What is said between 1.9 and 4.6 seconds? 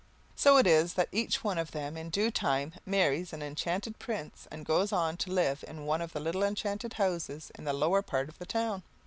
in due time marries an enchanted prince